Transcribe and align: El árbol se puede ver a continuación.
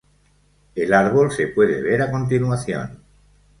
El 0.73 0.95
árbol 0.95 1.31
se 1.31 1.45
puede 1.49 1.79
ver 1.79 2.01
a 2.01 2.09
continuación. 2.09 2.97